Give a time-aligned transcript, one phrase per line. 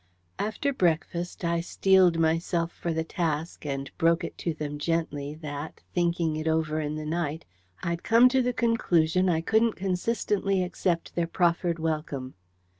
[0.39, 5.81] After breakfast, I steeled myself for the task, and broke it to them gently that,
[5.93, 7.45] thinking it over in the night,
[7.83, 12.33] I'd come to the conclusion I couldn't consistently accept their proffered welcome.